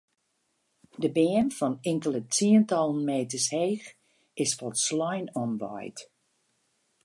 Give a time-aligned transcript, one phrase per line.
[1.01, 3.87] De beam fan inkelde tsientallen meters heech
[4.43, 5.97] is folslein omwaaid.